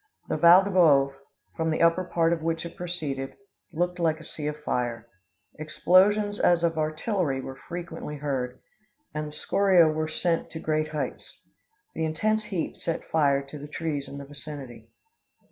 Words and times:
The 0.29 0.37
Val 0.37 0.63
del 0.63 0.73
Bove, 0.73 1.13
from 1.55 1.69
the 1.69 1.83
upper 1.83 2.03
part 2.03 2.33
of 2.33 2.41
which 2.41 2.65
it 2.65 2.75
proceeded, 2.75 3.35
looked 3.71 3.99
like 3.99 4.19
a 4.19 4.23
sea 4.23 4.47
of 4.47 4.57
fire. 4.57 5.07
Explosions 5.59 6.39
as 6.39 6.63
of 6.63 6.75
artillery 6.75 7.39
were 7.39 7.55
frequently 7.67 8.15
heard, 8.15 8.59
and 9.13 9.27
the 9.27 9.31
scoriæ 9.31 9.93
were 9.93 10.07
sent 10.07 10.45
up 10.45 10.49
to 10.49 10.59
great 10.59 10.87
heights." 10.87 11.43
The 11.93 12.05
intense 12.05 12.45
heat 12.45 12.77
set 12.77 13.11
fire 13.11 13.43
to 13.43 13.59
the 13.59 13.67
trees 13.67 14.07
in 14.07 14.17
the 14.17 14.25
vicinity. 14.25 14.89